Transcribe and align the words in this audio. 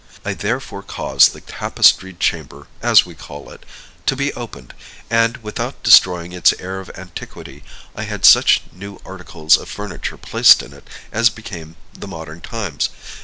"I 0.25 0.33
therefore 0.33 0.81
caused 0.81 1.31
the 1.31 1.41
Tapestried 1.41 2.19
Chamber, 2.19 2.65
as 2.81 3.05
we 3.05 3.13
call 3.13 3.51
it, 3.51 3.63
to 4.07 4.15
be 4.15 4.33
opened; 4.33 4.73
and, 5.11 5.37
without 5.43 5.83
destroying 5.83 6.31
its 6.31 6.53
air 6.53 6.79
of 6.79 6.89
antiquity, 6.97 7.63
I 7.95 8.05
had 8.05 8.25
such 8.25 8.63
new 8.73 8.99
articles 9.05 9.57
of 9.57 9.69
furniture 9.69 10.17
placed 10.17 10.63
in 10.63 10.73
it 10.73 10.87
as 11.11 11.29
became 11.29 11.75
the 11.93 12.07
modern 12.07 12.41
times. 12.41 12.89